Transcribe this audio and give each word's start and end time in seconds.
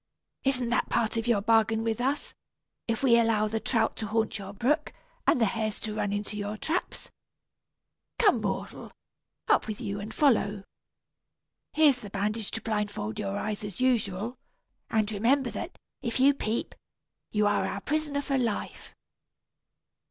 "Isn't 0.43 0.69
that 0.69 0.89
part 0.89 1.15
of 1.15 1.27
your 1.27 1.43
bargain 1.43 1.83
with 1.83 2.01
us, 2.01 2.33
if 2.87 3.03
we 3.03 3.19
allow 3.19 3.47
the 3.47 3.59
trout 3.59 3.95
to 3.97 4.07
haunt 4.07 4.39
your 4.39 4.51
brook, 4.51 4.93
and 5.27 5.39
the 5.39 5.45
hares 5.45 5.79
to 5.81 5.93
run 5.93 6.11
into 6.11 6.35
your 6.39 6.57
traps? 6.57 7.11
Come, 8.17 8.41
mortal! 8.41 8.91
Up 9.47 9.67
with 9.67 9.79
you 9.79 9.99
and 9.99 10.11
follow. 10.11 10.63
Here's 11.73 11.99
the 11.99 12.09
bandage 12.09 12.49
to 12.49 12.61
blindfold 12.61 13.19
your 13.19 13.37
eyes, 13.37 13.63
as 13.63 13.79
usual; 13.79 14.39
and 14.89 15.11
remember 15.11 15.51
that, 15.51 15.77
if 16.01 16.19
you 16.19 16.33
peep, 16.33 16.73
you 17.31 17.45
are 17.45 17.67
our 17.67 17.79
prisoner 17.81 18.23
for 18.23 18.39
life." 18.39 18.95